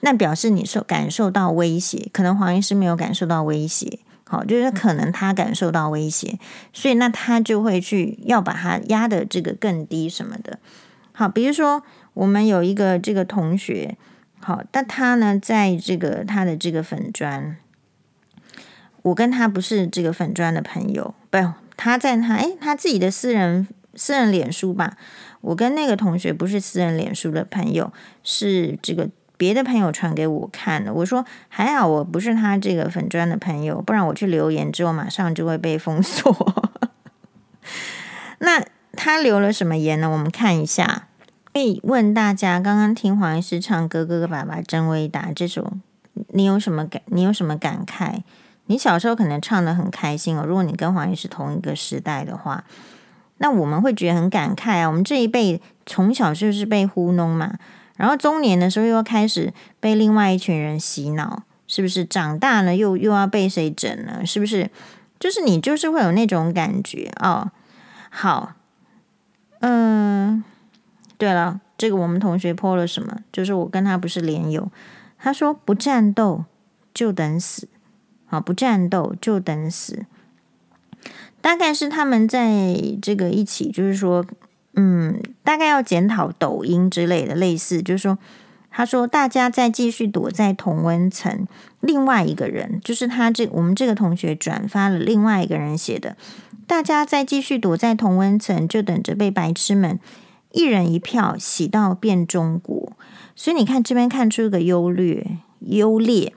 [0.00, 3.98] 那表示你受感受到威胁，可能黄医师没有感受到威胁。
[4.32, 6.38] 好，就是可能他感受到威胁，
[6.72, 10.60] 所以那他就会去要把他压的这个更低什么的。
[11.10, 11.82] 好，比如说
[12.14, 13.96] 我们有一个这个同学，
[14.38, 17.56] 好，但他呢，在这个他的这个粉砖，
[19.02, 21.38] 我跟他不是这个粉砖的朋友，不，
[21.76, 23.66] 他在他诶，他自己的私人
[23.96, 24.96] 私人脸书吧，
[25.40, 29.08] 我跟那个同学不是私人脸书的朋友，是这个。
[29.40, 36.54] 别的朋友传给我看的，我说还好我不是他这个粉砖的朋友，不然我去留言之后马上就会被封锁。
[38.40, 38.62] 那
[38.92, 40.10] 他留了什么言呢？
[40.10, 41.06] 我们看一下。
[41.54, 45.72] 可以问大家，刚刚听黄医师唱《哥哥爸爸真伟大》这首，
[46.28, 47.00] 你有什么感？
[47.06, 48.20] 你有什么感慨？
[48.66, 50.44] 你小时候可能唱得很开心哦。
[50.46, 52.62] 如果你跟黄医师同一个时代的话，
[53.38, 54.86] 那我们会觉得很感慨啊。
[54.86, 57.54] 我们这一辈从小就是被糊弄嘛。
[58.00, 62.02] 然后中年的时候又要开始被另外一群人洗脑，是不是？
[62.02, 64.24] 长大了又又要被谁整呢？
[64.24, 64.70] 是不是？
[65.18, 67.50] 就是你就是会有那种感觉哦。
[68.08, 68.54] 好，
[69.58, 70.42] 嗯、
[71.18, 73.18] 对了，这个我们同学泼了什么？
[73.30, 74.72] 就是我跟他不是连友，
[75.18, 76.46] 他说不战斗
[76.94, 77.68] 就等死，
[78.24, 80.06] 好，不战斗就等死。
[81.42, 84.24] 大概是他们在这个一起，就是说，
[84.74, 88.18] 嗯，大概要检讨抖音之类的，类似，就是说。
[88.72, 91.48] 他说：“大家再继续躲在同温层。”
[91.82, 96.16] 另外一个人就是他这我们这个同学转发了另外一个人写的
[96.68, 99.98] ：“大家再继续躲在同温层，就等着被白痴们
[100.52, 102.92] 一人一票洗到变中国。”
[103.34, 106.32] 所以你看这边看出一个优劣优劣，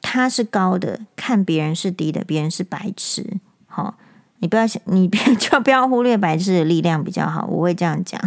[0.00, 3.38] 他是高的，看别人是低的，别人是白痴。
[3.66, 3.98] 好，
[4.40, 7.46] 你不要想， 你别就不要忽略白痴的力量比较好。
[7.46, 8.20] 我会这样讲。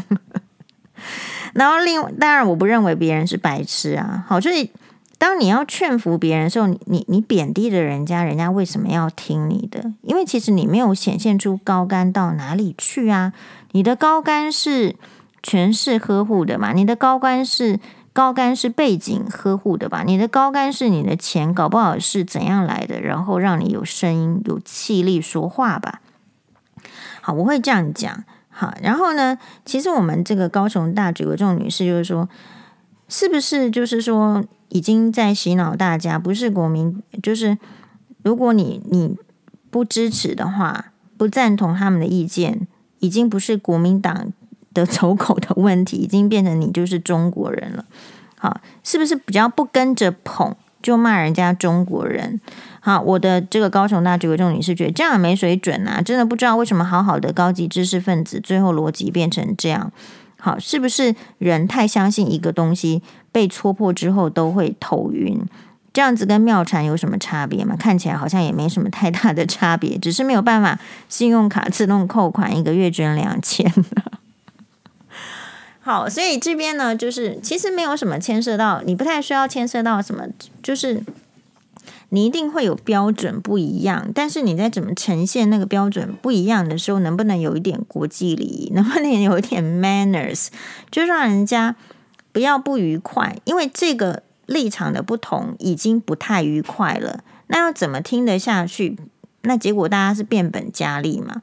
[1.53, 4.25] 然后另，当然我不认为别人是白痴啊。
[4.27, 4.71] 好，所以
[5.17, 9.91] 当你要劝服别人的时候，你你贬低了人家，人家为什么要听你的？
[10.01, 13.33] 因为其实你没有显现出高干到哪里去啊。
[13.73, 14.95] 你的高干是
[15.41, 16.73] 全是呵护的嘛？
[16.73, 17.79] 你的高竿是
[18.13, 20.03] 高竿是背景呵护的吧？
[20.05, 23.01] 你的高竿是你的钱，搞不好是怎样来的？
[23.01, 26.01] 然后让你有声音、有气力说话吧。
[27.21, 28.23] 好，我会这样讲。
[28.49, 32.29] 好，然后呢，其实我们这个高雄大举的这种女士，就是说，
[33.09, 36.19] 是不是就是说已经在洗脑大家？
[36.19, 37.57] 不是国民，就是
[38.21, 39.17] 如果你你
[39.71, 42.67] 不支持的话，不赞同他们的意见，
[42.99, 44.31] 已经不是国民党
[44.73, 47.85] 的 走狗的问题，已经变成你就是中国人了。
[48.37, 52.41] 好，是不是比较不跟着捧，就骂人家中国人？
[52.81, 59.91] 好，我的这个高雄大举国众女士觉得这样没水准啊，真的不知道为什么好好的高级知识分子最后逻辑变成这样。
[60.37, 63.01] 好，是不是人太相信一个东西，
[63.31, 65.39] 被戳破之后都会头晕？
[65.93, 67.77] 这样子跟妙禅有什么差别吗？
[67.79, 73.71] 看起来好像也没什么太大的差别，只是没有办法信用卡自动扣款，一个月捐两千。
[75.83, 80.25] 好，所以这边呢，就是其实没有什么牵涉到，你不太需要牵涉到什么，
[80.63, 81.03] 就是。
[82.09, 90.49] 你一定会有标准不一样，但是你在怎么呈现那个标准不一样的时候，能不能有一点国际礼仪，能不能有一点 manners，
[90.91, 91.75] 就让人家
[92.31, 97.23] 不要不愉快，因为这个立场的不同已经不太愉快了。
[97.47, 98.95] 那要怎么听得下去？
[99.41, 101.41] 那结果大家是变本加厉嘛。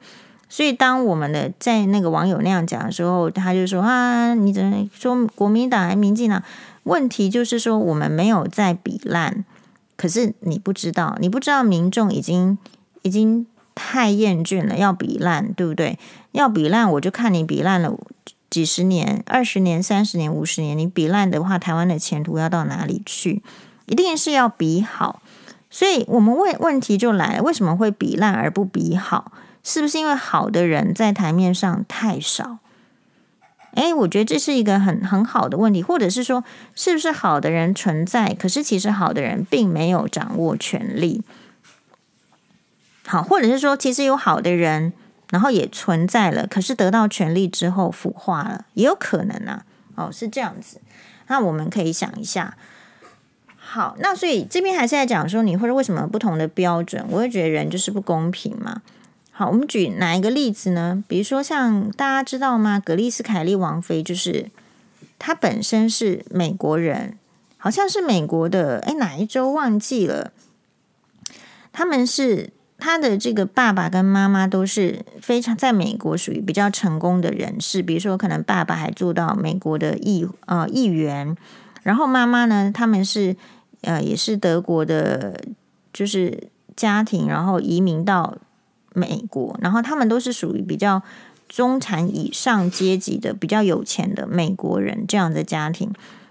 [0.51, 6.43] 所以当我们的在那个网友那样讲的时候，他就说啊，你怎么说国民党还民进党？
[6.83, 9.47] 问题就是说我们没有在比烂。
[9.97, 12.59] 可是你不知道，你不知道民众已经
[13.03, 15.99] 已经太厌倦了，要比烂，对不对？
[16.33, 17.97] 要比烂，我就看你比烂了
[18.49, 23.43] 几十年、二十年、三十年、五十年，你比烂的话，台湾的前途要到哪里去？
[23.87, 25.23] 一定是要比好。
[25.69, 29.31] 所以我们问问题就来了：为什么会比烂而不比好？
[29.63, 32.59] 是不是因为好的人在台面上太少？
[33.75, 36.43] 诶，我觉得这是一个很很好的问题，或者是说，
[36.75, 41.23] 是不是好的人存在，可是其实好的人并没有掌握权力。
[43.07, 44.93] 好，或者是说，其实有好的人，
[45.31, 49.65] 然后也存在了，可是得到权力之后腐化了，也有可能啊。
[49.95, 50.81] 哦，是这样子。
[51.29, 52.57] 那我们可以想一下。
[53.57, 57.05] 好，那所以这边还是在讲说，你或者为什么不同的标准？
[57.09, 58.83] 我会觉得人就是不公平嘛。
[59.41, 61.03] 好，我们举哪一个例子呢？
[61.09, 62.79] 比如说，像大家知道吗？
[62.79, 64.51] 格丽斯凯莉王妃就是
[65.19, 67.17] 她本身是美国人，
[67.57, 70.33] 好像是美国的，哎，哪一周忘记了？
[71.73, 81.35] 他们是他的这个爸爸跟妈妈都是非常在美国属于比较成功的人士，比如说可能爸爸还做到美国的议呃议员，
[81.83, 83.35] 然后妈妈呢，他们是
[83.81, 85.41] 呃也是德国的，
[85.95, 88.37] 就是家庭，然后移民到。
[89.01, 91.03] 美国，然后他们都是属于比较
[91.49, 95.91] 中产以上阶级的、比较有钱的美国人这样的家庭。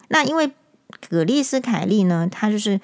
[0.09, 0.51] 那因为
[1.09, 2.79] 葛丽斯凯莉呢，她就是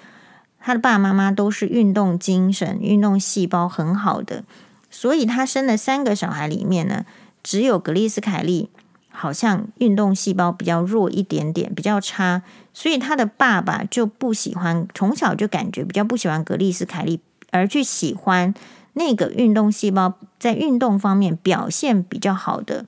[0.59, 4.43] 她的爸爸妈妈都是运动精神、运动细胞很好的，
[4.89, 7.05] 所以她生的三个小孩里面呢，
[7.43, 8.69] 只有葛丽斯凯莉
[9.09, 12.41] 好像运动细胞比较弱一点点，比较差，
[12.73, 17.21] 所以她的爸爸就不喜欢，从小就感觉比较不喜欢葛丽斯凯莉，
[17.51, 18.53] 而去喜欢。
[18.95, 22.85] 那个运动细胞在运动方面表现比较好的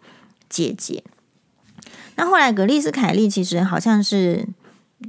[0.50, 1.04] 姐姐，
[2.16, 4.48] 那后来格丽斯凯莉其实好像是，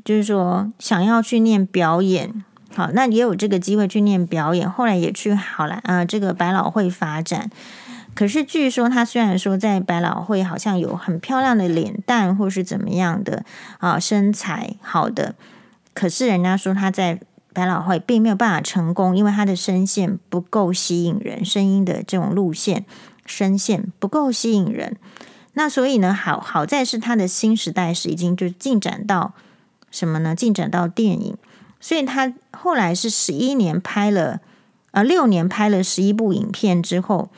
[0.05, 2.45] 就是说想要去念表演，
[2.75, 7.49] 好，那也有这个机会去念表演，后来也去好了啊，这个百老汇发展。
[8.15, 13.45] 可是据说她虽然说在百老汇好像有很漂亮的脸蛋或是怎么样的
[13.79, 15.37] 啊身材好的，
[15.95, 17.21] 可是人家说她在。
[17.59, 22.85] 百老汇并没有办法成功，因为他的声线不够吸引人，声音的这种路线
[23.27, 24.97] 声线不够吸引人。
[25.55, 29.35] 那所以呢，好好在是他的新时代是已经就进展到
[29.91, 30.37] 什么呢？
[30.37, 31.37] 进展到电影，
[31.81, 34.41] 所以他后来是十一年拍了，
[34.93, 37.29] 呃，六年拍了十一部影片之后，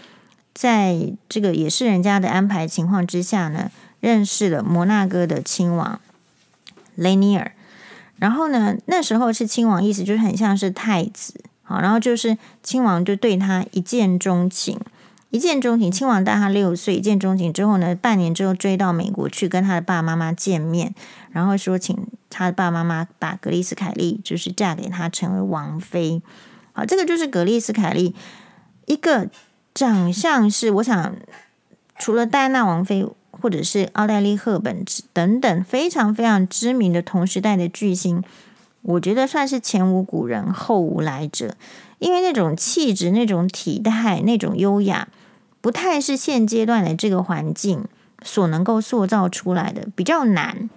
[0.53, 5.99] 在这个也是人家的安排情况之下呢，认识了摩纳哥的亲王
[6.95, 7.53] 雷尼尔。
[8.21, 14.79] 然后呢，那时候是亲王，意思就是很像是太子，好，然后就是亲王就对他一见钟情。
[15.31, 16.97] 一见钟情，亲王大他六岁。
[16.97, 20.93] 一见钟情之后呢，半年之后追到美国去跟他的爸爸妈妈见面，
[21.31, 21.97] 然后说请
[22.29, 26.21] 他的爸爸妈妈把格丽斯凯利就是嫁给他成为王妃。
[26.73, 28.17] 好，这个就是格丽斯凯利
[28.87, 29.29] 一个
[29.73, 31.15] 长相是，我想
[31.97, 38.23] 除了戴安娜王妃或者是奥黛丽赫本等等非常非常知名的同时代的巨星，
[38.83, 41.55] 我觉得算是前无古人后无来者，
[41.99, 45.09] 因为那种气质、那种体态、那种优雅。
[45.63, 47.85] 不太是现阶段的这个环境
[48.23, 50.71] 所能够塑造出来的，比较难。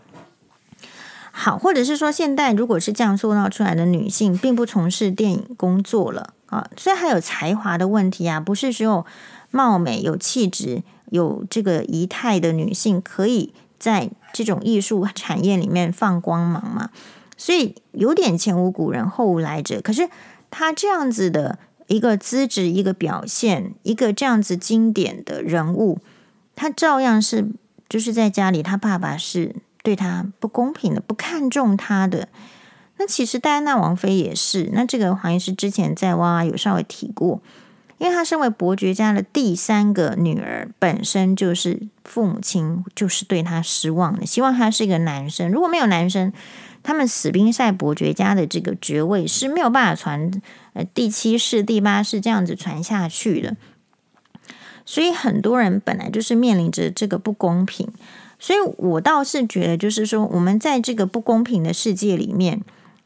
[1.32, 9.06] 好，或者是说，现代如果是这样塑造出来的女性，并不从事电影工作了啊，虽然还有才华的问题啊，不是只有
[9.52, 10.84] 貌美、有气质、
[11.14, 16.90] 有这个仪态的女性可以在这种艺术产业里面放光芒嘛，
[17.38, 19.80] 所以有点前无古人后无来者。
[19.80, 20.10] 可是
[20.50, 21.60] 她这样子的。
[21.88, 26.00] 一个资质，一个表现，一个这样子经典的人物，
[26.56, 27.50] 他照样是
[27.90, 29.54] 就是在家里，他爸爸是
[29.84, 32.30] 对他不公平的，不看重他的。
[32.98, 34.70] 那其实戴安娜王妃也是。
[34.72, 37.42] 那这个黄医师之前在哇哇有稍微提过，
[37.98, 45.52] 因为他身为伯爵家的第三个女儿，本身就是父母亲就是对他失望的，希望他是一个男生。
[45.52, 46.34] 如果没有男生，
[46.82, 50.32] 他们史宾塞伯爵家的这个爵位是没有办法传，
[50.74, 53.56] 呃，第七世、第八世这样子传下去的。
[54.86, 57.88] 所以很多人本来就是面临着这个不公平。
[58.38, 62.62] 所以我倒是觉得，就是说，我们在这个不公平的世界里面，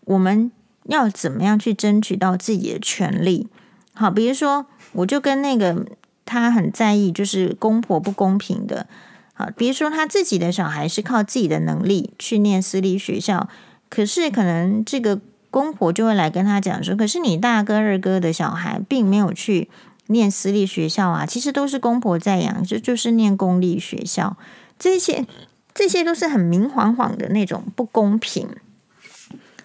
[0.06, 0.52] 我们
[0.86, 3.48] 要怎么样去争取到自己的权利？
[3.94, 4.66] 好，比如说，
[4.98, 5.86] 我就跟那个
[6.26, 8.88] 他很在意，就是公婆不公平的。
[9.34, 13.48] 好，比如说他自己的小孩是靠自己的能力去念私立学校。
[13.90, 15.20] 可是，可能这个
[15.52, 19.70] 公婆就会来跟他讲说：“可是你大哥、二哥的小孩并没有去
[20.08, 24.36] 念私立学校啊，其实都是公婆在养，就就是念公立学校。
[24.80, 25.26] 这些
[25.74, 28.50] 这些都是很明晃晃的那种不公平。”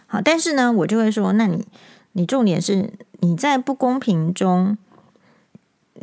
[0.07, 1.67] 好，但是呢，我就会说：“那你
[2.13, 4.77] 你重点是你在不公平中，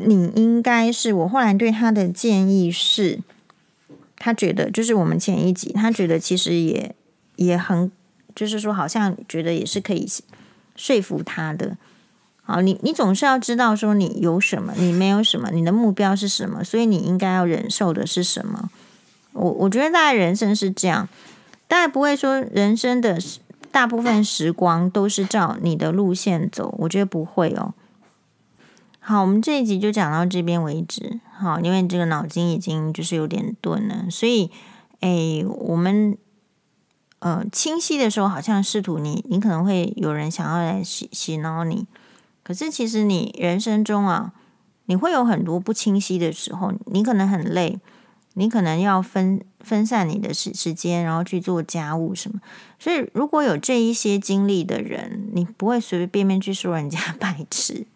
[0.06, 3.20] 你应该是我后来对他的建议是，
[4.18, 6.96] 他觉得就是我们前一集，他觉得其实也
[7.36, 7.92] 也很。”
[8.36, 10.08] 就是说，好像觉得也是可以
[10.78, 11.76] 说服他的。
[12.44, 18.70] 好，你你总是要知道说你有什么，你没有什么，你的目标是什么，所以你应该要忍受的是什么。
[19.34, 21.10] 我我觉得大概人生是这样，
[21.68, 23.20] 大概不会说人生的
[23.72, 27.74] 大部分时光都是照你的路线走，我觉得不会哦。
[29.10, 31.20] 好，我们这一集就讲到这边为止。
[31.34, 34.52] 好，因为这个脑筋已经就是有点钝了，所以
[35.00, 36.16] 诶，我们。
[37.18, 41.88] 呃，清晰的时候好像试图你，你可能会有人想要来洗洗脑你。
[42.44, 44.32] 可是其实你人生中啊，
[44.86, 47.80] 你会有很多不清晰的时候，你可能很累，
[48.36, 52.40] 你可能要分分散你的时时间，然后去做家务什么。
[52.78, 57.88] 所以如果有这一些经历的人，你不会随随便便去说人家 白痴。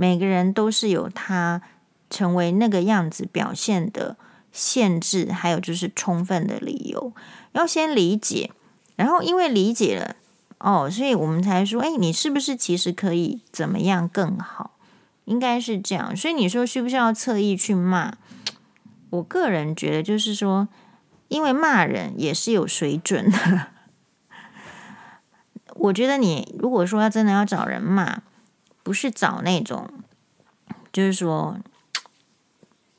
[0.00, 1.60] 每个人都是有他
[2.08, 4.16] 成为那个样子表现的
[4.50, 7.12] 限制，还有就是充分的理由。
[7.52, 8.50] 要先理解，
[8.96, 10.16] 然后因为理解了
[10.56, 14.70] 哦，所以我们才说，哎，你是不是其实可以怎么样更好？
[15.26, 16.16] 应该是这样。
[16.16, 18.14] 所以你说需不需要侧翼去骂？
[19.10, 20.66] 我个人觉得就是说，
[21.28, 23.66] 因为骂人也是有水准的。
[25.76, 28.22] 我觉得你如果说要真的要找人骂，
[28.90, 29.88] 不是找那种，
[30.92, 31.58] 就是说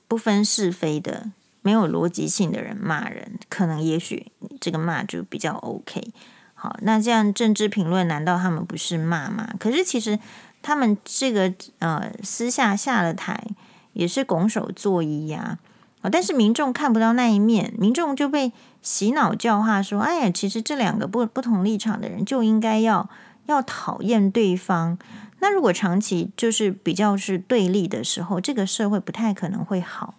[0.07, 1.31] 不分是非的。
[1.61, 4.31] 没有逻辑性的人骂人，可能也许
[4.61, 6.13] 这个骂就比较 OK。
[6.53, 9.53] 好，那这样政治评论难道他们不是骂吗？
[9.59, 10.17] 可是其实
[10.61, 13.45] 他们这个呃私下下了台
[13.91, 15.59] 也是拱手作揖呀。
[16.01, 23.09] 啊，但是民众看不到那一面，民众就被洗脑教化说：哎呀，其实这两个不不同立场的人就应该要
[23.47, 24.97] 要讨厌对方。
[25.41, 30.13] 那如果长期就是比较是对立的时候，这个社会不太可能会好。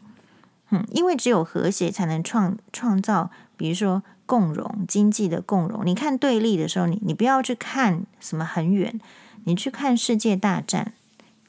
[0.71, 5.83] 嗯，因为只有和谐才能创创造，比如说共荣，经济的共荣。
[5.85, 9.01] 你看对立的时候，你你不要去看什么很远，
[9.45, 10.95] 你去看世界大战，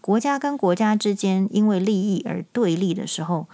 [0.01, 3.47] 国家跟国家之间因为利益而对立的时候，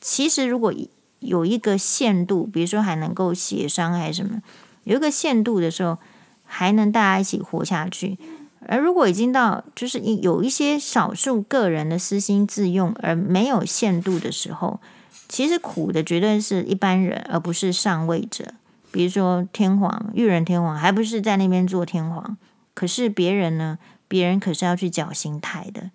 [0.00, 0.72] 其实如果
[1.18, 4.42] 有一个限度，比如说还能够协商还是什么，
[4.84, 5.98] 有一个限度的时候，
[6.44, 8.18] 还能大家一起活下去。
[8.66, 14.80] 而如果已经到就是有一些少数个人的私心自用而没有限度的时候，
[15.28, 18.54] 其实苦的绝对是一般人，而不是上位者。
[18.92, 22.36] 比如说天皇、裕仁天皇，还不是在那边做天皇，
[22.74, 23.78] 可是别人呢？
[24.08, 25.92] 别人可是要去绞刑台的。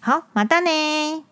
[0.00, 1.24] 好，马丹呢？